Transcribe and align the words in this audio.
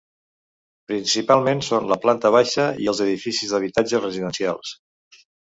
Principalment 0.91 1.61
són 1.67 1.85
la 1.91 1.97
planta 2.05 2.31
baixa 2.37 2.65
i 2.87 2.91
els 2.95 3.03
edificis 3.07 3.53
d'habitatge 3.53 4.03
residencials. 4.03 4.75